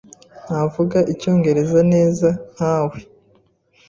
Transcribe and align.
Ntavuga 0.45 0.97
Icyongereza 1.13 1.79
neza 1.93 2.27
nkawe. 2.53 2.97